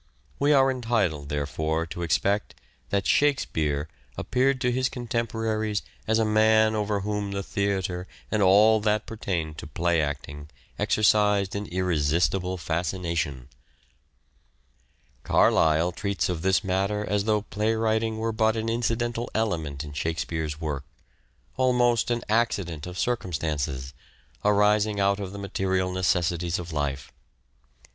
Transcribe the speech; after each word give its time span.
We 0.39 0.51
are 0.51 0.71
entitled, 0.71 1.29
therefore, 1.29 1.85
to 1.85 2.01
expect 2.01 2.55
that" 2.89 3.05
Shakespeare" 3.05 3.87
appeared 4.17 4.59
to 4.61 4.71
his 4.71 4.89
contemporaries 4.89 5.83
as 6.07 6.17
a 6.17 6.25
man 6.25 6.73
over 6.73 7.01
whom 7.01 7.33
the 7.33 7.43
theatre 7.43 8.07
and 8.31 8.41
all 8.41 8.79
that 8.79 9.05
pertained 9.05 9.59
to 9.59 9.67
play 9.67 10.01
acting 10.01 10.49
exercised 10.79 11.55
an 11.55 11.67
irresistible 11.67 12.57
fascination. 12.57 13.47
Carlyle 15.21 15.91
treats 15.91 16.29
of 16.29 16.41
this 16.41 16.63
matter 16.63 17.05
as 17.05 17.25
though 17.25 17.43
play 17.43 17.75
writing 17.75 18.17
were 18.17 18.31
but 18.31 18.55
an 18.57 18.69
incidental 18.69 19.29
element 19.35 19.83
in" 19.83 19.93
Shakespeare's" 19.93 20.59
work: 20.59 20.83
almost 21.57 22.09
an 22.09 22.23
accident 22.27 22.87
of 22.87 22.97
circumstances, 22.97 23.93
arising 24.43 24.99
out 24.99 25.19
of 25.19 25.31
the 25.31 25.37
material 25.37 25.91
necessities 25.91 26.57
of 26.57 26.73
life. 26.73 27.11